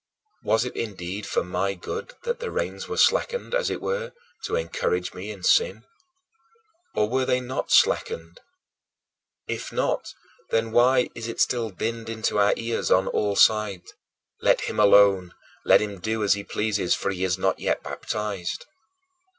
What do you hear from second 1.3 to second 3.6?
my good that the reins were slackened,